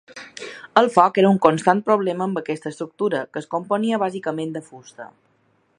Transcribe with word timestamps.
El 0.81 0.87
foc 0.95 1.19
era 1.23 1.29
un 1.33 1.37
constant 1.43 1.83
problema 1.89 2.27
amb 2.27 2.41
aquesta 2.41 2.71
estructura, 2.75 3.21
que 3.35 3.43
es 3.45 3.49
componia 3.53 4.01
bàsicament 4.05 4.57
de 4.57 4.65
fusta. 4.71 5.07